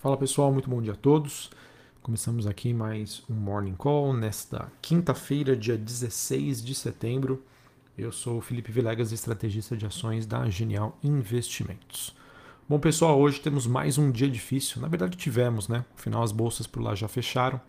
[0.00, 1.50] Fala pessoal, muito bom dia a todos.
[2.02, 7.44] Começamos aqui mais um Morning Call nesta quinta-feira, dia 16 de setembro.
[7.98, 12.16] Eu sou o Felipe Vilegas, estrategista de ações da Genial Investimentos.
[12.66, 14.80] Bom pessoal, hoje temos mais um dia difícil.
[14.80, 15.84] Na verdade tivemos, né?
[15.94, 17.60] Afinal as bolsas por lá já fecharam,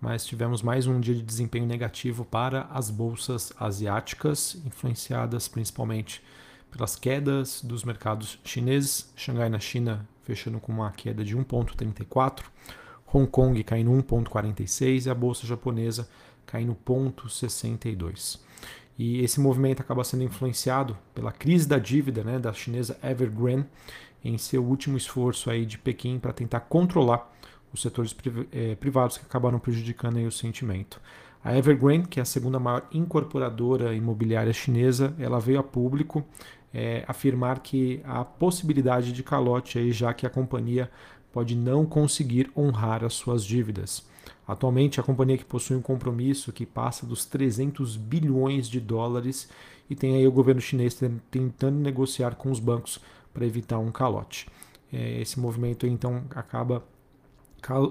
[0.00, 6.22] mas tivemos mais um dia de desempenho negativo para as bolsas asiáticas, influenciadas principalmente
[6.70, 9.12] pelas quedas dos mercados chineses.
[9.14, 12.42] Xangai na China fechando com uma queda de 1,34,
[13.12, 16.08] Hong Kong caindo 1,46 e a bolsa japonesa
[16.44, 18.40] caindo 0,62.
[18.98, 23.66] E esse movimento acaba sendo influenciado pela crise da dívida né, da chinesa Evergrande
[24.24, 27.32] em seu último esforço aí de Pequim para tentar controlar
[27.72, 28.16] os setores
[28.52, 31.00] eh, privados que acabaram prejudicando aí o sentimento.
[31.46, 36.24] A Evergrande, que é a segunda maior incorporadora imobiliária chinesa, ela veio a público
[36.74, 40.90] é, afirmar que há possibilidade de calote aí, já que a companhia
[41.32, 44.04] pode não conseguir honrar as suas dívidas.
[44.44, 49.48] Atualmente, a companhia que possui um compromisso que passa dos 300 bilhões de dólares
[49.88, 51.00] e tem aí o governo chinês
[51.30, 52.98] tentando negociar com os bancos
[53.32, 54.48] para evitar um calote.
[54.92, 56.82] É, esse movimento então acaba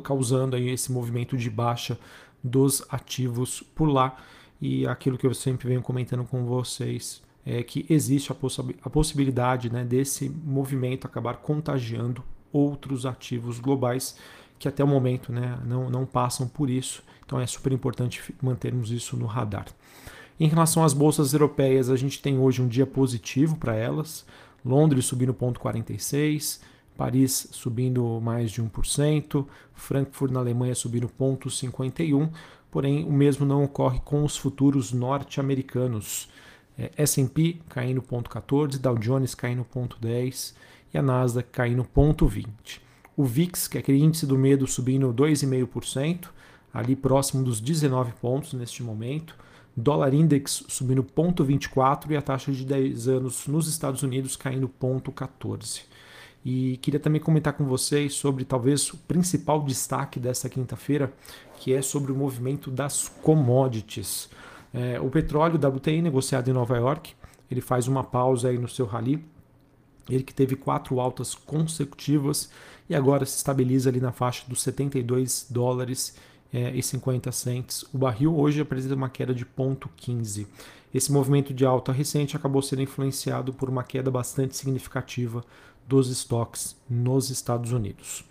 [0.04, 1.98] causando aí esse movimento de baixa
[2.46, 4.18] dos ativos por lá
[4.62, 8.36] e aquilo que eu sempre venho comentando com vocês é que existe a,
[8.84, 14.18] a possibilidade né, desse movimento acabar contagiando outros ativos globais
[14.58, 17.04] que até o momento né, não, não passam por isso.
[17.26, 19.66] Então é super importante mantermos isso no radar.
[20.40, 24.26] Em relação às bolsas europeias, a gente tem hoje um dia positivo para elas.
[24.64, 26.62] Londres subindo 0,46,
[26.98, 32.30] Paris subindo mais de 1%, Frankfurt na Alemanha subindo 0,51%,
[32.72, 36.30] porém o mesmo não ocorre com os futuros norte-americanos.
[36.78, 40.54] É, S&P caindo 0,14, Dow Jones caindo 0,10
[40.94, 42.82] e a Nasdaq caindo 0,20.
[43.16, 46.28] O VIX, que é aquele índice do medo, subindo 2,5%,
[46.74, 49.38] ali próximo dos 19 pontos neste momento.
[49.78, 55.84] Dólar Index subindo 0,24 e a taxa de 10 anos nos Estados Unidos caindo 0,14.
[56.46, 61.12] E queria também comentar com vocês sobre talvez o principal destaque dessa quinta-feira,
[61.58, 64.30] que é sobre o movimento das commodities.
[64.72, 67.16] É, o petróleo WTI negociado em Nova York,
[67.50, 69.26] ele faz uma pausa aí no seu rally.
[70.08, 72.52] Ele que teve quatro altas consecutivas
[72.88, 76.16] e agora se estabiliza ali na faixa dos 72 dólares
[76.54, 77.86] é, e 50 cents.
[77.92, 80.46] O barril hoje apresenta uma queda de 0,15.
[80.94, 85.44] Esse movimento de alta recente acabou sendo influenciado por uma queda bastante significativa
[85.88, 88.26] dos estoques nos Estados Unidos.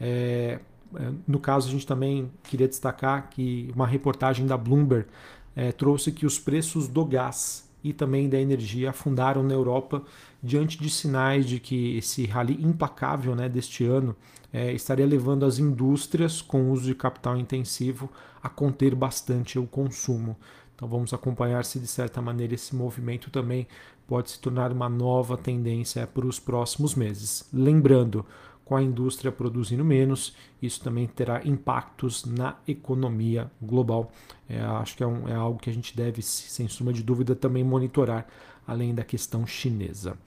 [0.00, 0.60] É,
[0.94, 5.06] é no caso, a gente também queria destacar que uma reportagem da Bloomberg
[5.54, 10.02] é, trouxe que os preços do gás e também da energia afundaram na Europa
[10.42, 14.14] diante de sinais de que esse rally implacável né, deste ano
[14.52, 18.10] é, estaria levando as indústrias com uso de capital intensivo
[18.42, 20.36] a conter bastante o consumo.
[20.76, 23.66] Então vamos acompanhar se de certa maneira esse movimento também
[24.06, 27.48] pode se tornar uma nova tendência para os próximos meses.
[27.52, 28.24] Lembrando,
[28.64, 34.12] com a indústria produzindo menos, isso também terá impactos na economia global.
[34.48, 37.34] É, acho que é, um, é, algo que a gente deve, sem suma de dúvida,
[37.34, 38.26] também monitorar,
[38.66, 40.18] além da questão chinesa.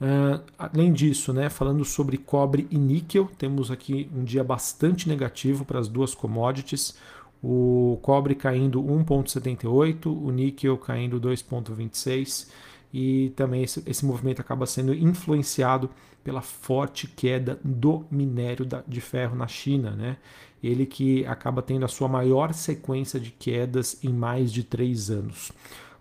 [0.00, 5.64] Uh, além disso, né, falando sobre cobre e níquel, temos aqui um dia bastante negativo
[5.64, 6.94] para as duas commodities.
[7.42, 12.48] O cobre caindo 1,78, o níquel caindo 2,26
[12.92, 15.90] e também esse, esse movimento acaba sendo influenciado
[16.24, 20.16] pela forte queda do minério de ferro na China, né?
[20.62, 25.52] Ele que acaba tendo a sua maior sequência de quedas em mais de três anos.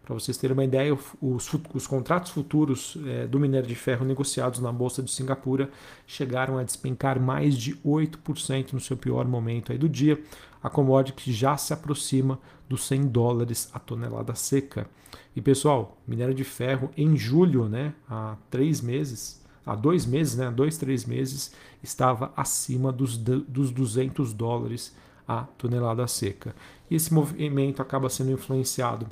[0.08, 4.62] Para vocês terem uma ideia, os, os contratos futuros é, do minério de ferro negociados
[4.62, 5.70] na Bolsa de Singapura
[6.06, 10.18] chegaram a despencar mais de 8% no seu pior momento aí do dia.
[10.64, 14.90] A commodity já se aproxima dos 100 dólares a tonelada seca.
[15.36, 20.50] E pessoal, minério de ferro em julho, né, há três meses, há dois meses, né,
[20.50, 21.52] dois, três meses,
[21.84, 24.96] estava acima dos, dos 200 dólares
[25.28, 26.56] a tonelada seca.
[26.90, 29.06] E esse movimento acaba sendo influenciado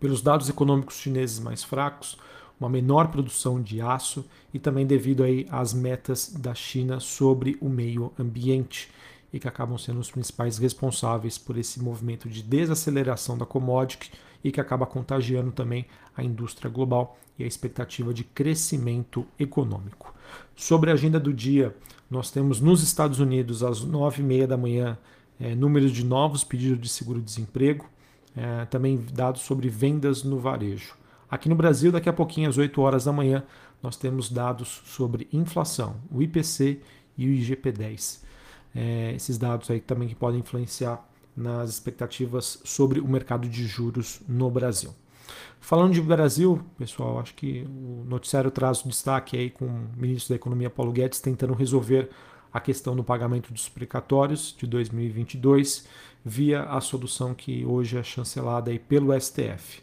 [0.00, 2.18] pelos dados econômicos chineses mais fracos,
[2.58, 7.68] uma menor produção de aço e também devido aí às metas da China sobre o
[7.68, 8.90] meio ambiente
[9.32, 14.10] e que acabam sendo os principais responsáveis por esse movimento de desaceleração da commodity
[14.42, 20.14] e que acaba contagiando também a indústria global e a expectativa de crescimento econômico.
[20.54, 21.76] Sobre a agenda do dia,
[22.10, 24.96] nós temos nos Estados Unidos às 9h30 da manhã
[25.38, 27.86] é, números de novos pedidos de seguro-desemprego,
[28.36, 30.94] é, também dados sobre vendas no varejo.
[31.28, 33.42] Aqui no Brasil, daqui a pouquinho, às 8 horas da manhã,
[33.82, 36.80] nós temos dados sobre inflação, o IPC
[37.16, 38.20] e o IGP-10.
[38.74, 41.02] É, esses dados aí também que podem influenciar
[41.36, 44.94] nas expectativas sobre o mercado de juros no Brasil.
[45.60, 50.30] Falando de Brasil, pessoal, acho que o noticiário traz o destaque aí com o ministro
[50.30, 52.08] da Economia Paulo Guedes tentando resolver
[52.56, 55.86] a questão do pagamento dos precatórios de 2022
[56.24, 59.82] via a solução que hoje é chancelada aí pelo STF.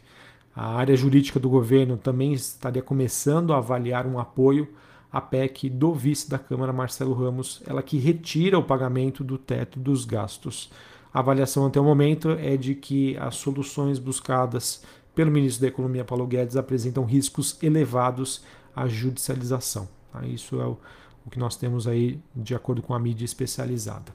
[0.56, 4.68] A área jurídica do governo também estaria começando a avaliar um apoio
[5.12, 9.78] à PEC do vice da Câmara, Marcelo Ramos, ela que retira o pagamento do teto
[9.78, 10.68] dos gastos.
[11.12, 14.82] A avaliação até o momento é de que as soluções buscadas
[15.14, 18.42] pelo ministro da Economia, Paulo Guedes, apresentam riscos elevados
[18.74, 19.88] à judicialização.
[20.12, 20.26] Tá?
[20.26, 20.76] Isso é o,
[21.24, 24.12] o que nós temos aí de acordo com a mídia especializada.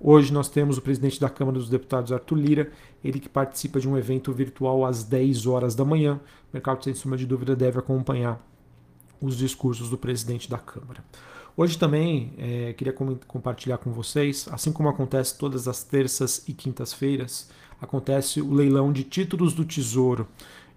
[0.00, 2.72] Hoje nós temos o presidente da Câmara dos Deputados, Arthur Lira,
[3.02, 6.20] ele que participa de um evento virtual às 10 horas da manhã.
[6.52, 8.40] O mercado, sem sombra de dúvida, deve acompanhar
[9.20, 11.02] os discursos do presidente da Câmara.
[11.56, 16.52] Hoje também é, queria com compartilhar com vocês, assim como acontece todas as terças e
[16.52, 17.50] quintas-feiras,
[17.80, 20.28] acontece o leilão de títulos do Tesouro.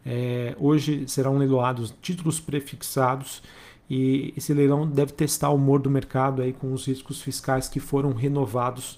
[0.03, 3.43] É, hoje serão leiloados títulos prefixados
[3.93, 7.81] e esse leilão deve testar o humor do mercado aí com os riscos fiscais que
[7.81, 8.97] foram renovados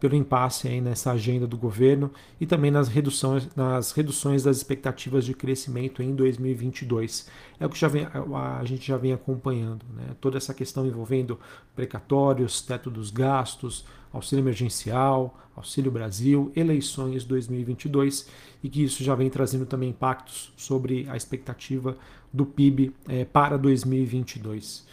[0.00, 2.10] pelo impasse aí nessa agenda do governo
[2.40, 7.28] e também nas reduções, nas reduções das expectativas de crescimento em 2022.
[7.58, 9.84] É o que já vem, a gente já vem acompanhando.
[9.94, 10.14] Né?
[10.20, 11.38] Toda essa questão envolvendo
[11.74, 18.28] precatórios, teto dos gastos, auxílio emergencial, auxílio Brasil, eleições 2022
[18.62, 21.96] e que isso já vem trazendo também impactos sobre a expectativa
[22.32, 24.86] do PIB eh, para 2022.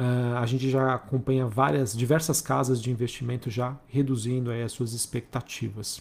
[0.00, 4.94] Uh, a gente já acompanha várias, diversas casas de investimento já reduzindo aí, as suas
[4.94, 6.00] expectativas.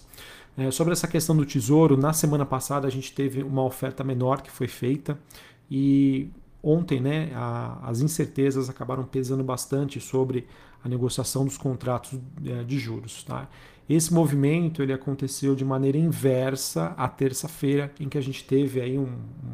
[0.58, 4.42] É, sobre essa questão do tesouro, na semana passada a gente teve uma oferta menor
[4.42, 5.20] que foi feita
[5.70, 6.30] e
[6.64, 10.48] ontem né, a, as incertezas acabaram pesando bastante sobre
[10.84, 13.24] a negociação dos contratos é, de juros.
[13.24, 13.48] Tá?
[13.90, 18.98] Esse movimento ele aconteceu de maneira inversa à terça-feira, em que a gente teve aí
[18.98, 19.04] um,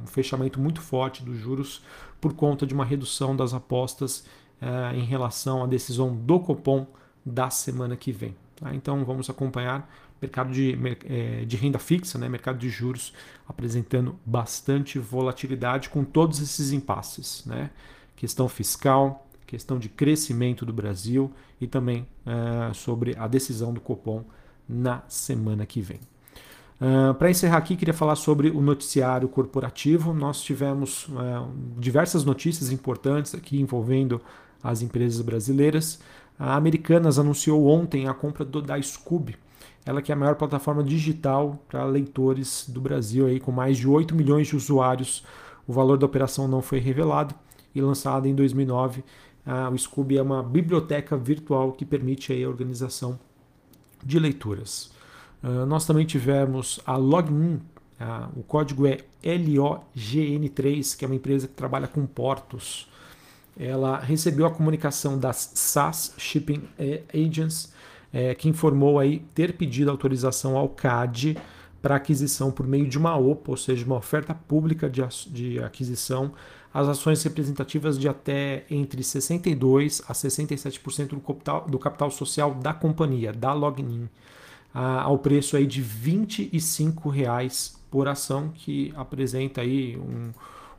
[0.03, 1.81] um, fechamento muito forte dos juros
[2.19, 4.25] por conta de uma redução das apostas
[4.61, 6.85] uh, em relação à decisão do Copom
[7.25, 8.35] da semana que vem.
[8.57, 8.75] Tá?
[8.75, 9.89] Então vamos acompanhar
[10.21, 12.27] mercado de, eh, de renda fixa, né?
[12.27, 13.13] mercado de juros
[13.47, 17.45] apresentando bastante volatilidade com todos esses impasses.
[17.45, 17.69] Né?
[18.15, 24.23] Questão fiscal, questão de crescimento do Brasil e também uh, sobre a decisão do Copom
[24.67, 25.99] na semana que vem.
[26.81, 30.13] Uh, Para encerrar aqui, queria falar sobre o noticiário corporativo.
[30.13, 34.21] Nós tivemos uh, diversas notícias importantes aqui envolvendo
[34.61, 35.99] as empresas brasileiras.
[36.37, 39.37] A Americanas anunciou ontem a compra do, da Scoob,
[39.85, 43.87] ela que é a maior plataforma digital para leitores do Brasil, aí, com mais de
[43.87, 45.23] 8 milhões de usuários.
[45.67, 47.33] O valor da operação não foi revelado
[47.73, 49.03] e lançada em 2009.
[49.45, 53.19] Uh, o Scoob é uma biblioteca virtual que permite aí, a organização
[54.03, 54.91] de leituras.
[55.45, 57.61] Ah, nós também tivemos a Login,
[57.99, 62.89] uh, o código é LOGN3, que é uma empresa que trabalha com portos.
[63.57, 66.63] Ela recebeu a comunicação das SAS Shipping
[67.13, 67.73] Agents,
[68.11, 71.37] é, que informou aí ter pedido autorização ao CAD
[71.81, 76.33] para aquisição por meio de uma OPA, ou seja, uma oferta pública de, de aquisição,
[76.75, 82.73] as ações representativas de até entre 62% a 67% do capital, do capital social da
[82.73, 84.09] companhia, da Login
[84.73, 90.33] ao preço aí de 25 reais por ação, que apresenta aí um,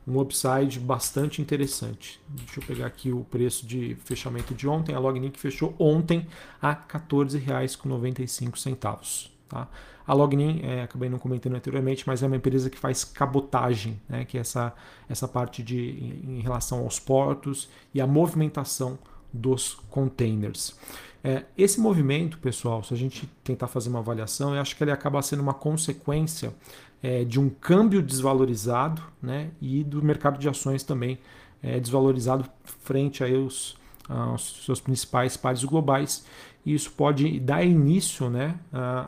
[0.07, 2.21] um upside bastante interessante.
[2.27, 4.93] Deixa eu pegar aqui o preço de fechamento de ontem.
[4.93, 6.27] A Login fechou ontem
[6.61, 9.36] a R$ 14,95.
[9.47, 9.67] Tá?
[10.05, 14.25] A Login, é, acabei não comentando anteriormente, mas é uma empresa que faz cabotagem, né?
[14.25, 14.73] que é essa,
[15.09, 18.97] essa parte de, em, em relação aos portos e a movimentação
[19.31, 20.75] dos containers.
[21.23, 24.91] É, esse movimento, pessoal, se a gente tentar fazer uma avaliação, eu acho que ele
[24.91, 26.53] acaba sendo uma consequência
[27.01, 31.19] é, de um câmbio desvalorizado né, e do mercado de ações também
[31.61, 36.25] é, desvalorizado frente aos, aos seus principais pares globais.
[36.65, 38.59] E isso pode dar início né,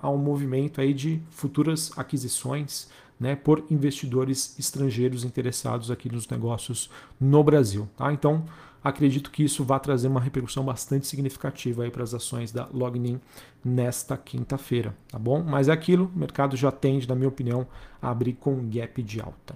[0.02, 2.90] a, um movimento aí de futuras aquisições
[3.20, 6.90] né, por investidores estrangeiros interessados aqui nos negócios
[7.20, 7.88] no Brasil.
[7.98, 8.14] Tá?
[8.14, 8.46] Então,
[8.84, 13.20] acredito que isso vai trazer uma repercussão bastante significativa para as ações da Login
[13.64, 15.44] nesta quinta-feira, tá bom?
[15.44, 17.68] Mas é aquilo, o mercado já tende, na minha opinião,
[18.02, 19.56] a abrir com gap de alta.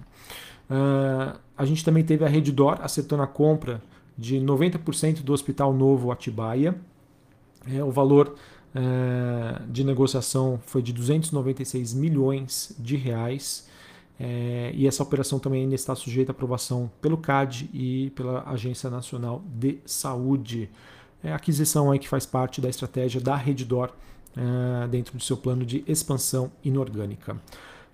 [0.68, 3.82] Uh, a gente também teve a Reddor acertando a compra
[4.16, 6.74] de 90% do Hospital Novo Atibaia.
[7.70, 8.34] É, o valor
[8.74, 13.68] uh, de negociação foi de 296 milhões de reais.
[14.18, 18.88] É, e essa operação também ainda está sujeita à aprovação pelo CAD e pela Agência
[18.88, 20.70] Nacional de Saúde.
[21.22, 23.90] é a aquisição aí que faz parte da estratégia da Redditor
[24.36, 27.36] uh, dentro do seu plano de expansão inorgânica.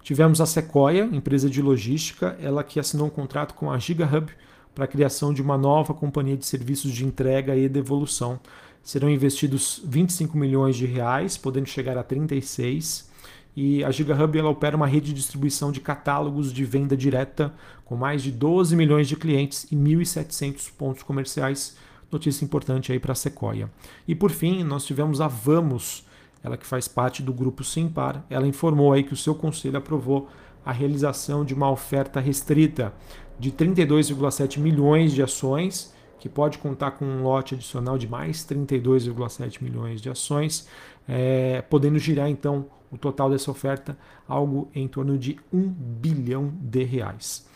[0.03, 4.31] Tivemos a Sequoia, empresa de logística, ela que assinou um contrato com a GigaHub
[4.75, 8.39] para a criação de uma nova companhia de serviços de entrega e devolução.
[8.83, 13.11] Serão investidos 25 milhões de reais, podendo chegar a 36.
[13.57, 17.53] E a GigaHub ela opera uma rede de distribuição de catálogos de venda direta
[17.85, 21.77] com mais de 12 milhões de clientes e 1.700 pontos comerciais.
[22.11, 23.71] Notícia importante aí para a Sequoia.
[24.07, 26.07] E por fim, nós tivemos a Vamos,
[26.43, 30.29] ela que faz parte do grupo Simpar, ela informou aí que o seu conselho aprovou
[30.65, 32.93] a realização de uma oferta restrita
[33.41, 39.63] de 32,7 milhões de ações, que pode contar com um lote adicional de mais 32,7
[39.63, 40.69] milhões de ações,
[41.09, 43.97] é, podendo girar então o total dessa oferta
[44.29, 47.49] algo em torno de 1 bilhão de reais.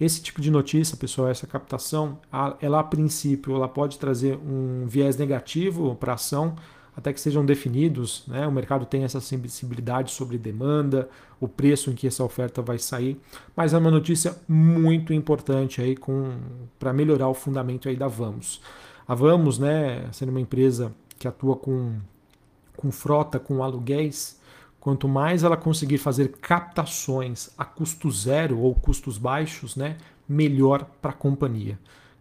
[0.00, 2.18] Esse tipo de notícia, pessoal, essa captação,
[2.60, 6.54] ela a princípio ela pode trazer um viés negativo para a ação,
[6.96, 8.46] até que sejam definidos, né?
[8.46, 11.08] o mercado tem essa sensibilidade sobre demanda,
[11.40, 13.18] o preço em que essa oferta vai sair,
[13.56, 15.96] mas é uma notícia muito importante aí
[16.78, 18.60] para melhorar o fundamento aí da Vamos.
[19.08, 21.96] A Vamos, né, sendo uma empresa que atua com,
[22.76, 24.38] com frota, com aluguéis,
[24.78, 29.96] quanto mais ela conseguir fazer captações a custo zero ou custos baixos, né,
[30.28, 31.78] melhor para a companhia.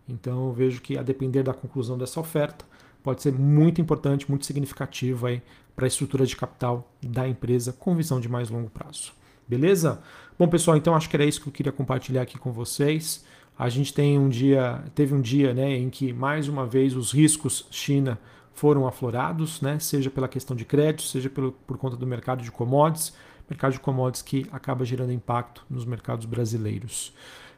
[0.07, 2.65] Então eu vejo que a depender da conclusão dessa oferta,
[3.03, 5.41] pode ser muito importante, muito significativo aí
[5.75, 9.13] para a estrutura de capital da empresa com visão de mais longo prazo.
[9.47, 10.01] Beleza?
[10.37, 13.25] Bom, pessoal, então acho que era isso que eu queria compartilhar aqui com vocês.
[13.57, 17.11] A gente tem um dia, teve um dia, né, em que mais uma vez os
[17.11, 18.19] riscos China
[18.53, 22.51] foram aflorados, né, seja pela questão de crédito, seja pelo, por conta do mercado de
[22.51, 23.13] commodities,
[23.49, 27.13] mercado de commodities que acaba gerando impacto nos mercados brasileiros.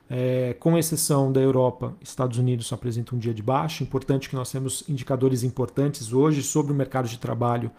[0.10, 3.84] É, com exceção da Europa, Estados Unidos apresenta um dia de baixa.
[3.84, 7.72] Importante que nós temos indicadores importantes hoje sobre o mercado de trabalho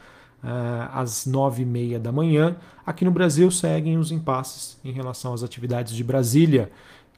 [0.42, 2.56] uh, às nove e meia da manhã.
[2.84, 6.70] Aqui no Brasil seguem os impasses em relação às atividades de Brasília,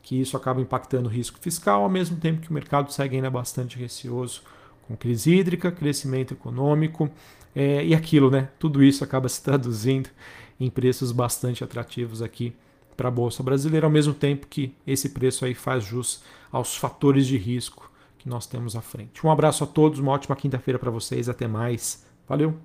[0.03, 3.31] que isso acaba impactando o risco fiscal, ao mesmo tempo que o mercado segue ainda
[3.31, 4.43] bastante receoso
[4.87, 7.11] com crise hídrica, crescimento econômico
[7.55, 8.49] é, e aquilo, né?
[8.59, 10.09] Tudo isso acaba se traduzindo
[10.61, 12.55] em preços bastante atrativos aqui
[12.97, 17.27] para a bolsa brasileira, ao mesmo tempo que esse preço aí faz jus aos fatores
[17.27, 19.27] de risco que nós temos à frente.
[19.27, 22.05] Um abraço a todos, uma ótima quinta-feira para vocês, até mais.
[22.29, 22.57] Valeu.